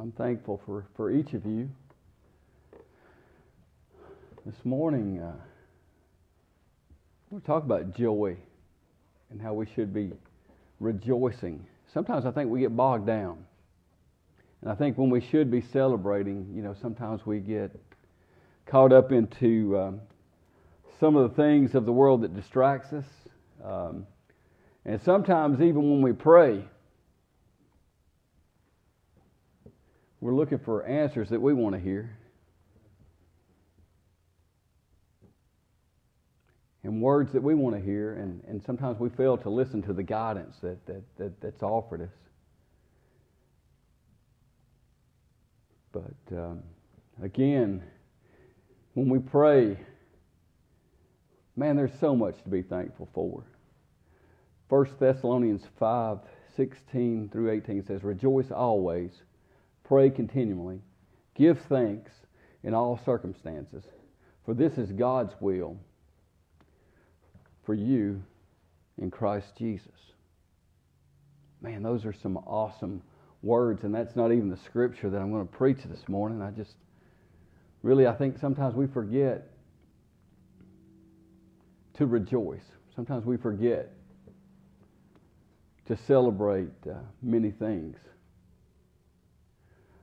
[0.00, 1.68] I'm thankful for, for each of you.
[4.46, 5.34] This morning, uh,
[7.28, 8.34] we'll talk about joy
[9.30, 10.12] and how we should be
[10.78, 11.66] rejoicing.
[11.92, 13.44] Sometimes I think we get bogged down.
[14.62, 17.70] And I think when we should be celebrating, you know, sometimes we get
[18.64, 20.00] caught up into um,
[20.98, 23.04] some of the things of the world that distracts us.
[23.62, 24.06] Um,
[24.86, 26.64] and sometimes even when we pray,
[30.20, 32.16] we're looking for answers that we want to hear.
[36.82, 39.92] And words that we want to hear, and, and sometimes we fail to listen to
[39.92, 42.14] the guidance that, that, that that's offered us.
[45.92, 46.62] But um,
[47.22, 47.82] again,
[48.94, 49.78] when we pray,
[51.56, 53.44] man, there's so much to be thankful for.
[54.68, 56.18] 1 Thessalonians 5
[56.56, 59.10] 16 through 18 says, Rejoice always,
[59.90, 60.78] pray continually,
[61.34, 62.12] give thanks
[62.62, 63.82] in all circumstances,
[64.44, 65.76] for this is God's will
[67.66, 68.22] for you
[68.98, 69.88] in Christ Jesus.
[71.60, 73.02] Man, those are some awesome
[73.42, 76.40] words, and that's not even the scripture that I'm going to preach this morning.
[76.40, 76.76] I just
[77.82, 79.48] really, I think sometimes we forget
[81.94, 82.62] to rejoice.
[82.94, 83.90] Sometimes we forget
[85.86, 87.96] to celebrate uh, many things.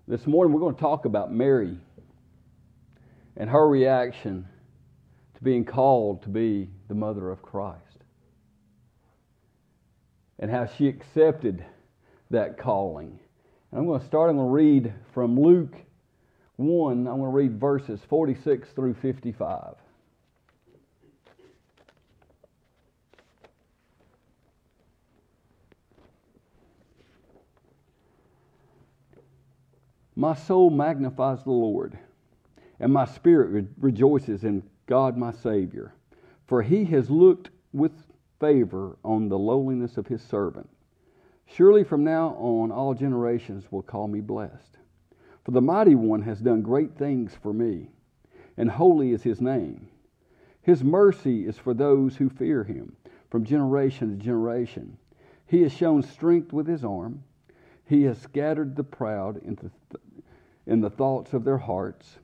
[0.09, 1.77] This morning we're going to talk about Mary
[3.35, 4.47] and her reaction
[5.35, 7.81] to being called to be the mother of Christ
[10.39, 11.65] and how she accepted
[12.29, 13.19] that calling.
[13.71, 15.75] And I'm going to start, I'm going to read from Luke
[16.55, 19.75] 1, I'm going to read verses 46 through 55.
[30.17, 31.95] My soul magnifies the Lord,
[32.79, 35.93] and my spirit re- rejoices in God my Savior,
[36.47, 37.91] for he has looked with
[38.39, 40.67] favor on the lowliness of his servant.
[41.45, 44.79] Surely from now on all generations will call me blessed.
[45.45, 47.91] For the mighty one has done great things for me,
[48.57, 49.87] and holy is his name.
[50.63, 52.95] His mercy is for those who fear him
[53.29, 54.97] from generation to generation.
[55.45, 57.23] He has shown strength with his arm.
[57.85, 59.69] He has scattered the proud into
[60.67, 62.19] in the thoughts of their hearts.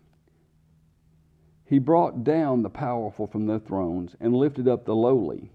[1.65, 5.49] He brought down the powerful from their thrones and lifted up the lowly.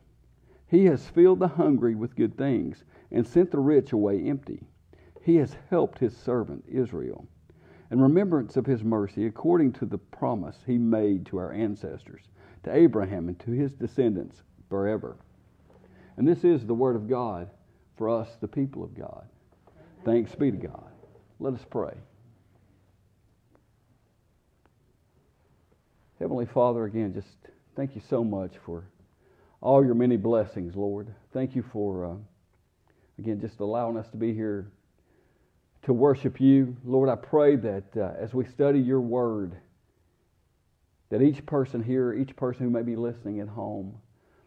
[0.66, 2.82] He has filled the hungry with good things
[3.12, 4.66] and sent the rich away empty.
[5.22, 7.26] He has helped his servant Israel.
[7.90, 12.22] In remembrance of his mercy, according to the promise he made to our ancestors,
[12.64, 15.16] to Abraham and to his descendants forever.
[16.16, 17.50] And this is the word of God
[17.96, 19.24] for us, the people of God.
[20.04, 20.90] Thanks be to God.
[21.38, 21.94] Let us pray.
[26.18, 27.28] Heavenly Father, again, just
[27.76, 28.84] thank you so much for
[29.60, 31.14] all your many blessings, Lord.
[31.32, 32.14] Thank you for, uh,
[33.20, 34.72] again, just allowing us to be here
[35.82, 36.76] to worship you.
[36.84, 39.56] Lord, I pray that uh, as we study your word,
[41.10, 43.94] that each person here, each person who may be listening at home,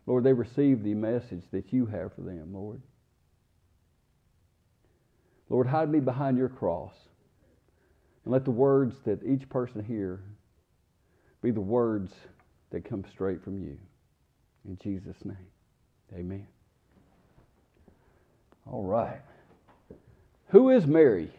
[0.05, 2.81] Lord, they receive the message that you have for them, Lord.
[5.49, 6.95] Lord, hide me behind your cross
[8.25, 10.21] and let the words that each person here
[11.41, 12.11] be the words
[12.71, 13.77] that come straight from you.
[14.65, 15.37] In Jesus' name,
[16.13, 16.47] amen.
[18.67, 19.21] All right.
[20.47, 21.31] Who is Mary?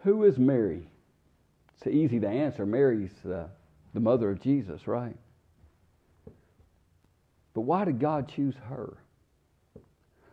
[0.00, 0.86] Who is Mary?
[1.76, 2.66] It's easy to answer.
[2.66, 3.46] Mary's uh,
[3.94, 5.16] the mother of Jesus, right?
[7.54, 8.98] But why did God choose her?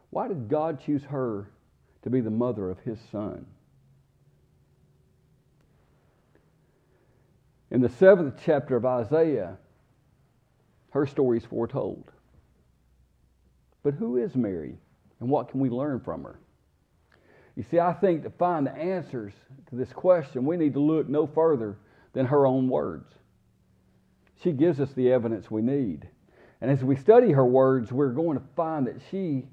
[0.10, 1.50] Why did God choose her
[2.04, 3.46] to be the mother of his son?
[7.72, 9.58] In the seventh chapter of Isaiah,
[10.92, 12.12] her story is foretold.
[13.84, 14.78] But who is Mary,
[15.20, 16.40] and what can we learn from her?
[17.56, 19.34] You see, I think to find the answers
[19.70, 21.78] to this question, we need to look no further
[22.14, 23.14] than her own words.
[24.44, 26.08] She gives us the evidence we need.
[26.62, 29.46] And as we study her words, we're going to find that she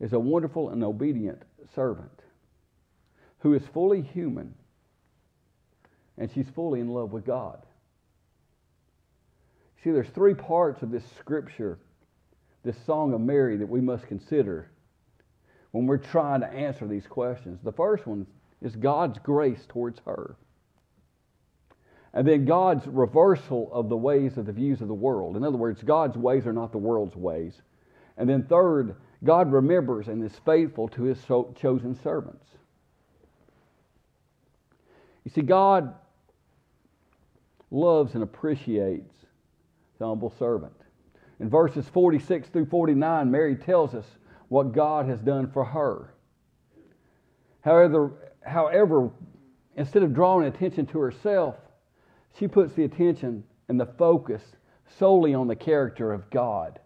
[0.00, 1.42] is a wonderful and obedient
[1.74, 2.22] servant
[3.40, 4.54] who is fully human
[6.18, 7.62] and she's fully in love with God.
[9.82, 11.78] See, there's three parts of this scripture,
[12.62, 14.70] this Song of Mary, that we must consider
[15.70, 17.60] when we're trying to answer these questions.
[17.62, 18.26] The first one
[18.60, 20.36] is God's grace towards her.
[22.12, 25.36] And then God's reversal of the ways of the views of the world.
[25.36, 27.62] In other words, God's ways are not the world's ways.
[28.16, 32.44] And then third, God remembers and is faithful to his chosen servants.
[35.24, 35.94] You see, God
[37.70, 39.14] loves and appreciates
[39.98, 40.72] the humble servant.
[41.38, 44.06] In verses 46 through 49, Mary tells us
[44.48, 46.14] what God has done for her.
[47.60, 48.12] However,
[48.42, 49.10] however,
[49.76, 51.56] instead of drawing attention to herself,
[52.38, 54.42] she puts the attention and the focus
[54.98, 56.80] solely on the character of God.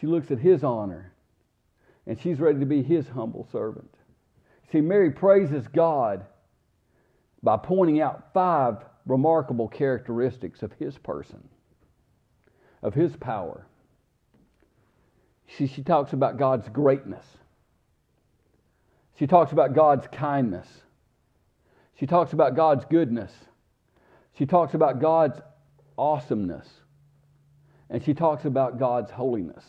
[0.00, 1.12] She looks at his honor
[2.06, 3.97] and she's ready to be his humble servant.
[4.70, 6.24] See, Mary praises God
[7.42, 8.76] by pointing out five
[9.06, 11.48] remarkable characteristics of his person,
[12.82, 13.66] of his power.
[15.56, 17.24] See, she talks about God's greatness.
[19.18, 20.68] She talks about God's kindness.
[21.98, 23.32] She talks about God's goodness.
[24.36, 25.40] She talks about God's
[25.96, 26.68] awesomeness.
[27.90, 29.64] And she talks about God's holiness.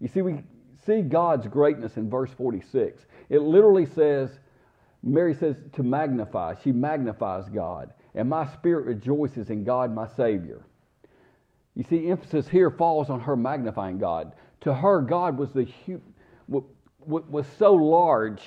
[0.00, 0.42] You see, we
[0.86, 3.04] see God's greatness in verse 46.
[3.28, 4.30] It literally says,
[5.02, 6.54] Mary says to magnify.
[6.62, 7.92] She magnifies God.
[8.14, 10.64] And my spirit rejoices in God, my Savior.
[11.74, 14.32] You see, emphasis here falls on her magnifying God.
[14.62, 15.68] To her, God was the
[17.06, 18.42] was so large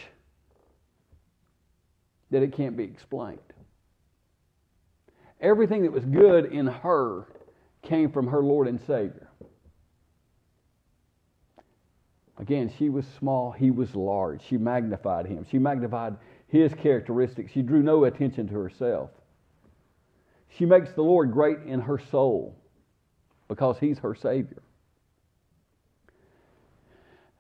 [2.32, 3.40] that it can't be explained.
[5.40, 7.26] Everything that was good in her
[7.82, 9.29] came from her Lord and Savior.
[12.40, 14.42] Again, she was small, he was large.
[14.42, 15.46] She magnified him.
[15.52, 16.16] She magnified
[16.48, 17.52] his characteristics.
[17.52, 19.12] She drew no attention to herself.
[20.48, 22.56] She makes the Lord great in her soul
[23.50, 24.64] because he's her Savior.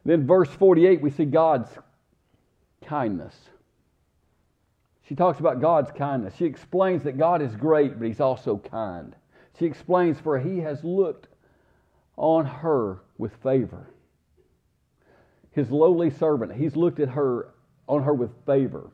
[0.04, 1.69] Then, verse 48, we see God's
[2.84, 3.36] kindness.
[5.07, 6.36] She talks about God's kindness.
[6.36, 9.16] She explains that God is great, but he's also kind.
[9.57, 11.28] She explains, for he has looked
[12.18, 13.88] on her with favor
[15.60, 16.54] his lowly servant.
[16.54, 17.50] He's looked at her
[17.86, 18.90] on her with favor.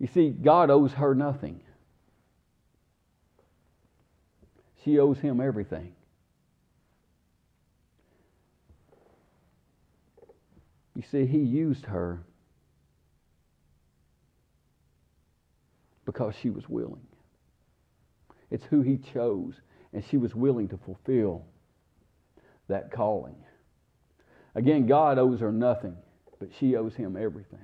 [0.00, 1.60] You see, God owes her nothing.
[4.84, 5.92] She owes him everything.
[10.96, 12.24] You see, he used her
[16.04, 17.06] because she was willing.
[18.50, 19.54] It's who he chose,
[19.92, 21.44] and she was willing to fulfill
[22.66, 23.36] that calling.
[24.54, 25.96] Again, God owes her nothing,
[26.38, 27.58] but she owes him everything.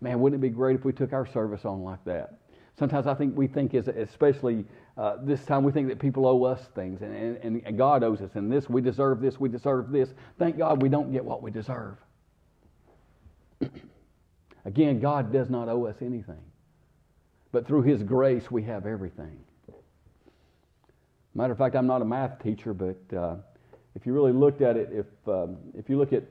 [0.00, 2.38] Man, wouldn't it be great if we took our service on like that?
[2.78, 4.64] Sometimes I think we think, especially
[4.96, 8.22] uh, this time, we think that people owe us things, and, and, and God owes
[8.22, 8.30] us.
[8.34, 10.14] And this, we deserve this, we deserve this.
[10.38, 11.98] Thank God we don't get what we deserve.
[14.64, 16.40] Again, God does not owe us anything.
[17.52, 19.38] But through His grace, we have everything.
[21.34, 23.36] Matter of fact, I'm not a math teacher, but uh,
[23.94, 26.22] if you really looked at it, if, um, if you look at,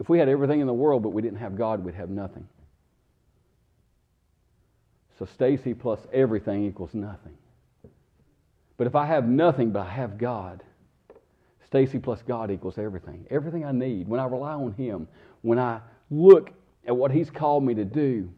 [0.00, 2.46] if we had everything in the world but we didn't have God, we'd have nothing.
[5.18, 7.36] So Stacy plus everything equals nothing.
[8.76, 10.62] But if I have nothing but I have God,
[11.66, 13.26] Stacy plus God equals everything.
[13.28, 14.08] Everything I need.
[14.08, 15.08] When I rely on Him,
[15.42, 15.80] when I
[16.10, 16.50] look
[16.86, 18.30] at what He's called me to do,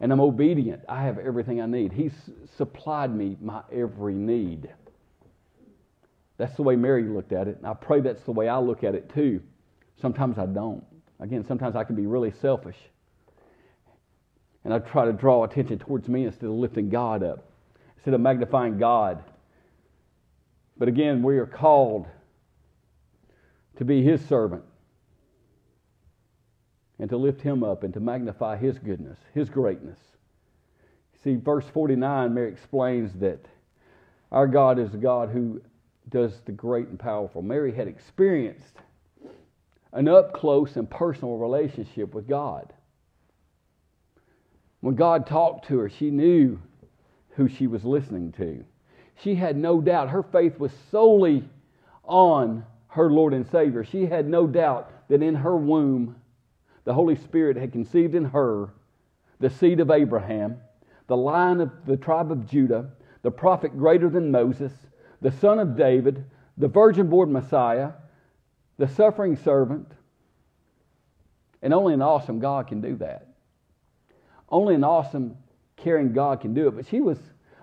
[0.00, 1.92] and I'm obedient, I have everything I need.
[1.92, 2.12] He's
[2.56, 4.68] supplied me my every need.
[6.36, 7.58] That's the way Mary looked at it.
[7.58, 9.40] And I pray that's the way I look at it too.
[10.00, 10.84] Sometimes I don't.
[11.20, 12.76] Again, sometimes I can be really selfish.
[14.64, 17.44] And I try to draw attention towards me instead of lifting God up,
[17.96, 19.22] instead of magnifying God.
[20.76, 22.06] But again, we are called
[23.76, 24.64] to be His servant
[26.98, 29.98] and to lift Him up and to magnify His goodness, His greatness.
[31.22, 33.46] See, verse 49, Mary explains that
[34.32, 35.60] our God is a God who
[36.08, 37.42] does the great and powerful.
[37.42, 38.74] Mary had experienced
[39.92, 42.72] an up close and personal relationship with God.
[44.80, 46.60] When God talked to her, she knew
[47.30, 48.64] who she was listening to.
[49.22, 50.10] She had no doubt.
[50.10, 51.48] Her faith was solely
[52.02, 53.84] on her Lord and Savior.
[53.84, 56.16] She had no doubt that in her womb,
[56.84, 58.70] the Holy Spirit had conceived in her
[59.40, 60.58] the seed of Abraham,
[61.06, 62.90] the line of the tribe of Judah,
[63.22, 64.72] the prophet greater than Moses,
[65.24, 66.22] the Son of David,
[66.58, 67.92] the virgin born Messiah,
[68.76, 69.90] the suffering servant.
[71.62, 73.26] And only an awesome God can do that.
[74.50, 75.38] Only an awesome,
[75.78, 76.72] caring God can do it.
[76.72, 77.16] But she was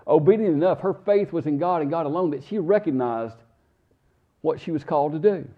[0.08, 0.80] obedient enough.
[0.80, 3.36] Her faith was in God and God alone that she recognized
[4.40, 5.48] what she was called to do.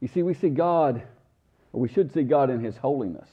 [0.00, 1.00] You see, we see God,
[1.72, 3.28] or we should see God in His holiness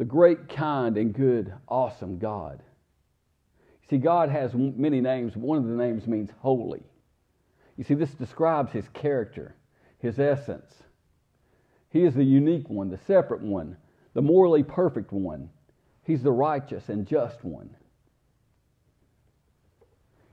[0.00, 2.62] the great, kind, and good, awesome God.
[3.90, 5.36] See, God has many names.
[5.36, 6.82] One of the names means holy.
[7.76, 9.56] You see, this describes his character,
[9.98, 10.72] his essence.
[11.90, 13.76] He is the unique one, the separate one,
[14.14, 15.50] the morally perfect one.
[16.02, 17.68] He's the righteous and just one.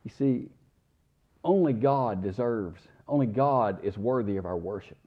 [0.05, 0.47] You see,
[1.43, 4.97] only God deserves, only God is worthy of our worship.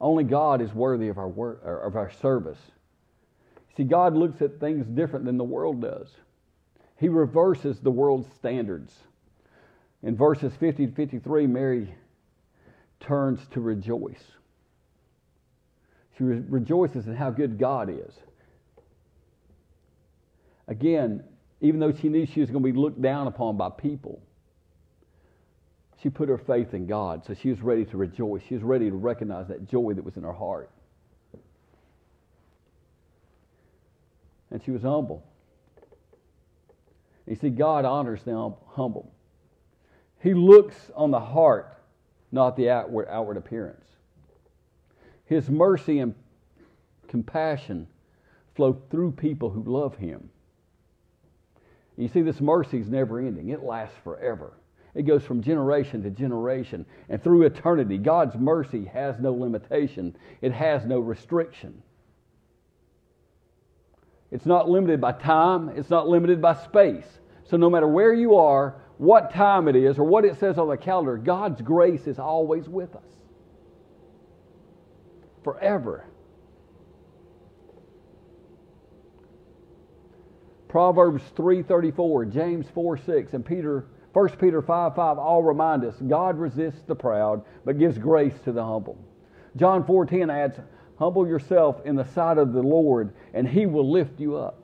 [0.00, 2.58] Only God is worthy of our, wor- of our service.
[3.76, 6.08] See, God looks at things different than the world does.
[6.98, 8.94] He reverses the world's standards.
[10.02, 11.94] In verses 50 to 53, Mary
[13.00, 14.22] turns to rejoice.
[16.16, 18.14] She re- rejoices in how good God is.
[20.68, 21.22] Again,
[21.60, 24.20] even though she knew she was going to be looked down upon by people,
[26.02, 27.24] she put her faith in God.
[27.26, 28.42] So she was ready to rejoice.
[28.48, 30.70] She was ready to recognize that joy that was in her heart.
[34.56, 35.22] And she was humble.
[37.26, 39.12] You see, God honors the humble.
[40.22, 41.76] He looks on the heart,
[42.32, 43.84] not the outward, outward appearance.
[45.26, 46.14] His mercy and
[47.06, 47.86] compassion
[48.54, 50.30] flow through people who love Him.
[51.98, 54.54] You see, this mercy is never ending, it lasts forever.
[54.94, 57.98] It goes from generation to generation and through eternity.
[57.98, 61.82] God's mercy has no limitation, it has no restriction.
[64.30, 67.06] It's not limited by time, it's not limited by space.
[67.44, 70.68] So, no matter where you are, what time it is, or what it says on
[70.68, 73.02] the calendar, God's grace is always with us.
[75.44, 76.06] Forever.
[80.68, 86.82] Proverbs 3:34, James 4:6, and Peter 1 Peter 5 5 all remind us God resists
[86.86, 88.98] the proud, but gives grace to the humble.
[89.56, 90.58] John 4:10 adds,
[90.98, 94.62] Humble yourself in the sight of the Lord, and he will lift you up.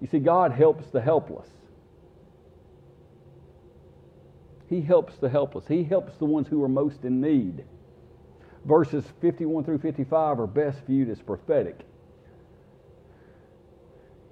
[0.00, 1.48] You see, God helps the helpless.
[4.68, 5.66] He helps the helpless.
[5.68, 7.64] He helps the ones who are most in need.
[8.64, 11.80] Verses 51 through 55 are best viewed as prophetic.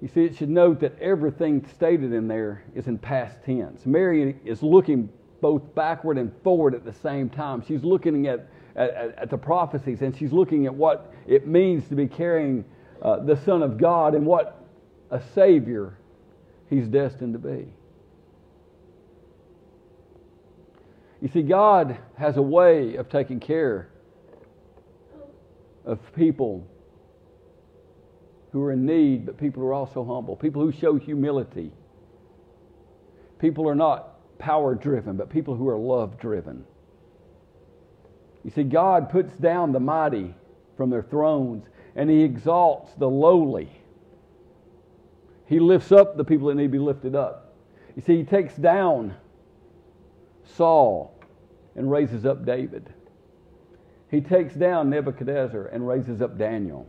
[0.01, 3.85] You see, it should note that everything stated in there is in past tense.
[3.85, 5.09] Mary is looking
[5.41, 7.63] both backward and forward at the same time.
[7.67, 11.95] She's looking at, at, at the prophecies and she's looking at what it means to
[11.95, 12.63] be carrying
[13.01, 14.63] uh, the Son of God and what
[15.09, 15.97] a Savior
[16.69, 17.67] he's destined to be.
[21.21, 23.89] You see, God has a way of taking care
[25.85, 26.67] of people
[28.51, 31.71] who are in need, but people who are also humble, people who show humility.
[33.39, 34.10] People are not
[34.41, 36.65] power driven, but people who are love driven.
[38.43, 40.33] You see, God puts down the mighty
[40.75, 43.69] from their thrones and he exalts the lowly.
[45.45, 47.53] He lifts up the people that need to be lifted up.
[47.95, 49.13] You see, he takes down
[50.55, 51.19] Saul
[51.75, 52.91] and raises up David.
[54.09, 56.87] He takes down Nebuchadnezzar and raises up Daniel.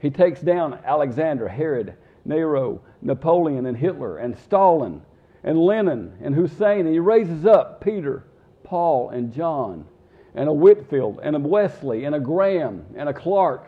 [0.00, 5.02] He takes down Alexander, Herod, Nero, Napoleon, and Hitler, and Stalin,
[5.44, 6.80] and Lenin, and Hussein.
[6.80, 8.24] And he raises up Peter,
[8.64, 9.86] Paul, and John,
[10.34, 13.66] and a Whitefield, and a Wesley, and a Graham, and a Clark,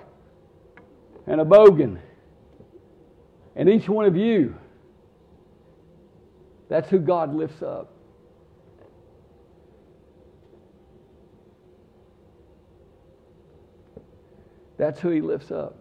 [1.26, 1.99] and a Bogan.
[3.57, 4.57] And each one of you,
[6.69, 7.90] that's who God lifts up.
[14.76, 15.76] That's who he lifts up.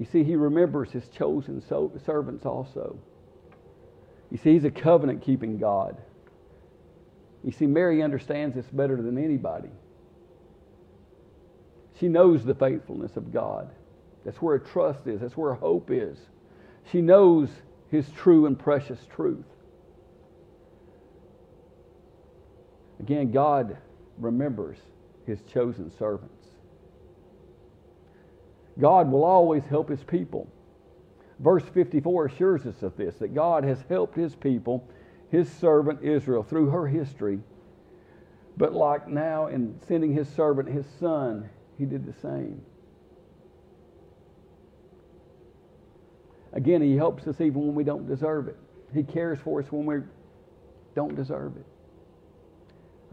[0.00, 2.96] You see, he remembers his chosen servants also.
[4.30, 5.98] You see, he's a covenant keeping God.
[7.44, 9.68] You see, Mary understands this better than anybody.
[11.98, 13.70] She knows the faithfulness of God.
[14.24, 16.16] That's where her trust is, that's where her hope is.
[16.90, 17.50] She knows
[17.90, 19.44] his true and precious truth.
[23.00, 23.76] Again, God
[24.16, 24.78] remembers
[25.26, 26.39] his chosen servants.
[28.78, 30.50] God will always help his people.
[31.38, 34.88] Verse 54 assures us of this that God has helped his people,
[35.30, 37.40] his servant Israel, through her history.
[38.56, 41.48] But like now, in sending his servant, his son,
[41.78, 42.60] he did the same.
[46.52, 48.56] Again, he helps us even when we don't deserve it.
[48.92, 49.96] He cares for us when we
[50.94, 51.66] don't deserve it.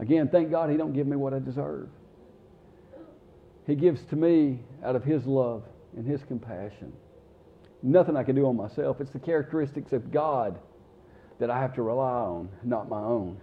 [0.00, 1.88] Again, thank God he don't give me what I deserve.
[3.68, 5.62] He gives to me out of His love
[5.94, 6.90] and His compassion.
[7.82, 8.98] Nothing I can do on myself.
[8.98, 10.58] It's the characteristics of God
[11.38, 13.38] that I have to rely on, not my own.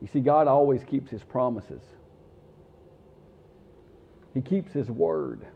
[0.00, 1.82] You see, God always keeps His promises.
[4.32, 5.46] He keeps His word.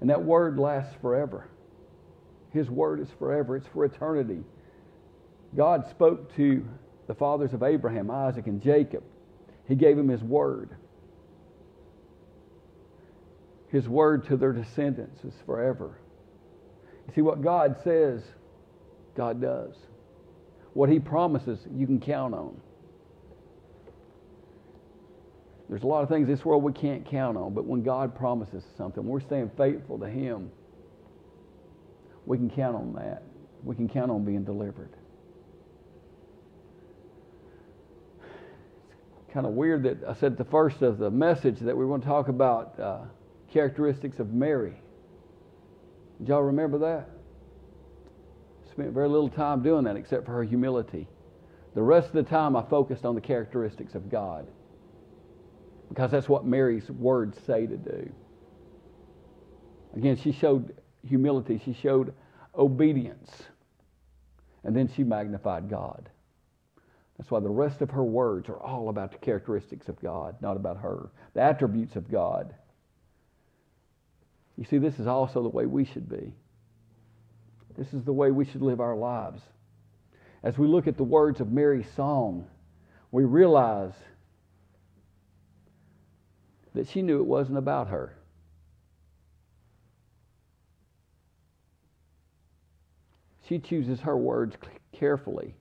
[0.00, 1.48] And that word lasts forever.
[2.50, 4.42] His word is forever, it's for eternity.
[5.54, 6.66] God spoke to
[7.08, 9.04] the fathers of Abraham, Isaac, and Jacob.
[9.68, 10.70] He gave him His word.
[13.68, 15.98] His word to their descendants is forever.
[17.06, 18.22] You see, what God says,
[19.16, 19.74] God does.
[20.74, 22.60] What He promises, you can count on.
[25.68, 28.14] There's a lot of things in this world we can't count on, but when God
[28.14, 30.50] promises something, we're staying faithful to Him.
[32.26, 33.22] We can count on that.
[33.64, 34.90] We can count on being delivered.
[39.32, 42.08] Kind of weird that I said the first of the message that we want to
[42.08, 42.98] talk about uh,
[43.50, 44.74] characteristics of Mary.
[46.18, 47.08] Did y'all remember that?
[48.70, 51.08] Spent very little time doing that except for her humility.
[51.74, 54.46] The rest of the time I focused on the characteristics of God
[55.88, 58.10] because that's what Mary's words say to do.
[59.94, 60.74] Again, she showed
[61.06, 62.14] humility, she showed
[62.54, 63.30] obedience,
[64.64, 66.08] and then she magnified God.
[67.18, 70.56] That's why the rest of her words are all about the characteristics of God, not
[70.56, 72.54] about her, the attributes of God.
[74.56, 76.32] You see, this is also the way we should be.
[77.76, 79.42] This is the way we should live our lives.
[80.42, 82.46] As we look at the words of Mary's song,
[83.10, 83.94] we realize
[86.74, 88.16] that she knew it wasn't about her.
[93.48, 94.56] She chooses her words
[94.92, 95.54] carefully,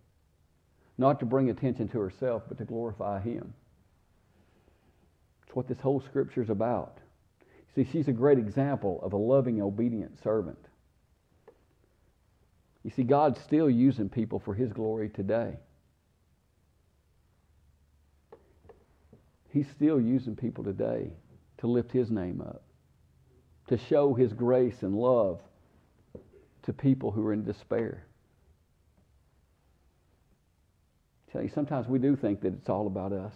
[1.02, 3.54] not to bring attention to herself, but to glorify Him.
[5.46, 7.00] It's what this whole scripture is about.
[7.76, 10.60] See, she's a great example of a loving, obedient servant.
[12.84, 15.58] You see, God's still using people for His glory today.
[19.50, 21.12] He's still using people today
[21.58, 22.64] to lift His name up,
[23.68, 25.42] to show His grace and love
[26.64, 28.06] to people who are in despair.
[31.32, 33.34] I tell you, sometimes we do think that it's all about us.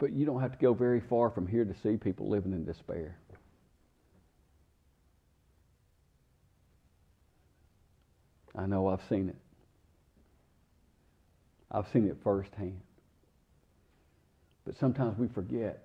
[0.00, 2.64] But you don't have to go very far from here to see people living in
[2.64, 3.16] despair.
[8.58, 9.36] I know I've seen it.
[11.70, 12.80] I've seen it firsthand.
[14.64, 15.84] But sometimes we forget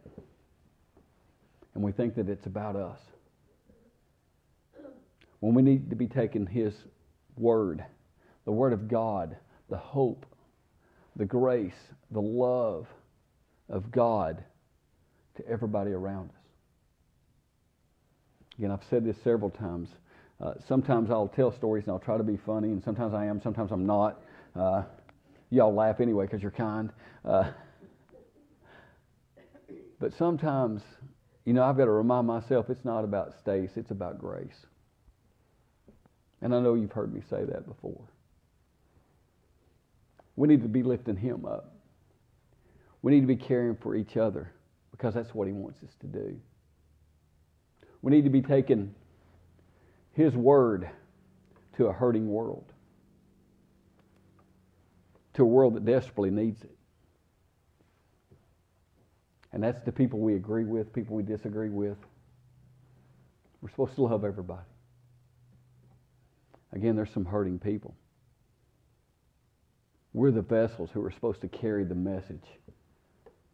[1.75, 2.99] and we think that it's about us.
[5.39, 6.73] When we need to be taking His
[7.37, 7.83] Word,
[8.45, 9.37] the Word of God,
[9.69, 10.25] the hope,
[11.15, 11.73] the grace,
[12.11, 12.87] the love
[13.69, 14.43] of God
[15.35, 16.35] to everybody around us.
[18.57, 19.89] Again, I've said this several times.
[20.41, 23.41] Uh, sometimes I'll tell stories and I'll try to be funny, and sometimes I am,
[23.41, 24.21] sometimes I'm not.
[24.55, 24.83] Uh,
[25.49, 26.91] y'all laugh anyway because you're kind.
[27.23, 27.51] Uh,
[29.99, 30.81] but sometimes,
[31.45, 34.65] you know, I've got to remind myself it's not about Stace, it's about grace.
[36.41, 38.01] And I know you've heard me say that before.
[40.35, 41.73] We need to be lifting him up.
[43.01, 44.51] We need to be caring for each other
[44.91, 46.39] because that's what he wants us to do.
[48.01, 48.93] We need to be taking
[50.13, 50.89] his word
[51.77, 52.71] to a hurting world,
[55.33, 56.75] to a world that desperately needs it.
[59.53, 61.97] And that's the people we agree with, people we disagree with.
[63.61, 64.61] We're supposed to love everybody.
[66.73, 67.95] Again, there's some hurting people.
[70.13, 72.45] We're the vessels who are supposed to carry the message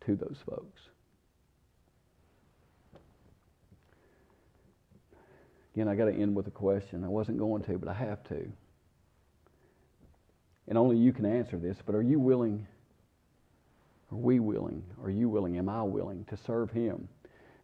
[0.05, 0.81] to those folks.
[5.73, 7.03] Again, I got to end with a question.
[7.03, 8.51] I wasn't going to, but I have to.
[10.67, 12.67] And only you can answer this, but are you willing,
[14.11, 17.07] are we willing, are you willing, am I willing to serve Him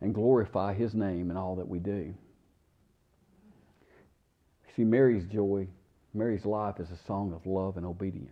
[0.01, 2.13] and glorify His name in all that we do?
[4.79, 5.67] See, Mary's joy,
[6.13, 8.31] Mary's life is a song of love and obedience.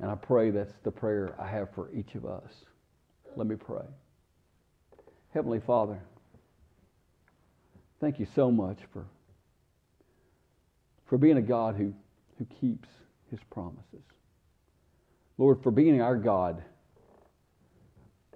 [0.00, 2.50] And I pray that's the prayer I have for each of us.
[3.36, 3.84] Let me pray.
[5.32, 6.00] Heavenly Father,
[8.00, 9.06] thank you so much for,
[11.06, 11.94] for being a God who,
[12.36, 12.88] who keeps
[13.30, 14.02] his promises.
[15.38, 16.64] Lord, for being our God,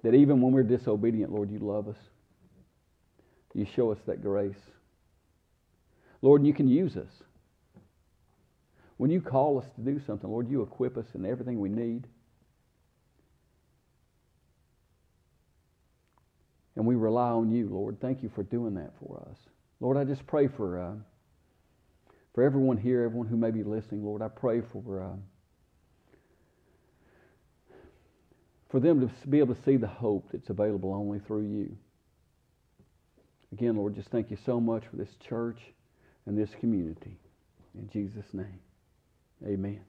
[0.03, 1.97] that even when we're disobedient, Lord, you love us.
[3.53, 4.55] You show us that grace.
[6.21, 7.11] Lord, you can use us.
[8.97, 12.05] When you call us to do something, Lord, you equip us in everything we need.
[16.75, 17.99] And we rely on you, Lord.
[18.01, 19.37] Thank you for doing that for us.
[19.79, 20.95] Lord, I just pray for, uh,
[22.33, 25.01] For everyone here, everyone who may be listening, Lord, I pray for.
[25.01, 25.17] Uh,
[28.69, 31.75] for them to be able to see the hope that's available only through you.
[33.51, 35.57] Again, Lord, just thank you so much for this church
[36.29, 37.17] and this community.
[37.73, 38.59] In Jesus' name,
[39.43, 39.81] amen.